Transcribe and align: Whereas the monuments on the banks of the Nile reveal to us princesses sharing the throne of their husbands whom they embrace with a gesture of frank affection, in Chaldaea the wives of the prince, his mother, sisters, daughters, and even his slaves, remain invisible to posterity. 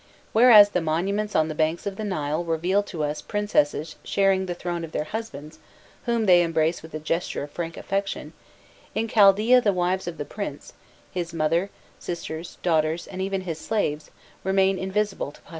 Whereas 0.33 0.69
the 0.69 0.81
monuments 0.81 1.35
on 1.35 1.47
the 1.47 1.53
banks 1.53 1.85
of 1.85 1.95
the 1.95 2.03
Nile 2.03 2.43
reveal 2.43 2.81
to 2.81 3.03
us 3.03 3.21
princesses 3.21 3.97
sharing 4.03 4.47
the 4.47 4.55
throne 4.55 4.83
of 4.83 4.93
their 4.93 5.03
husbands 5.03 5.59
whom 6.07 6.25
they 6.25 6.41
embrace 6.41 6.81
with 6.81 6.95
a 6.95 6.99
gesture 6.99 7.43
of 7.43 7.51
frank 7.51 7.77
affection, 7.77 8.33
in 8.95 9.07
Chaldaea 9.07 9.61
the 9.61 9.71
wives 9.71 10.07
of 10.07 10.17
the 10.17 10.25
prince, 10.25 10.73
his 11.11 11.35
mother, 11.35 11.69
sisters, 11.99 12.57
daughters, 12.63 13.05
and 13.05 13.21
even 13.21 13.41
his 13.41 13.59
slaves, 13.59 14.09
remain 14.43 14.79
invisible 14.79 15.31
to 15.33 15.39
posterity. 15.41 15.49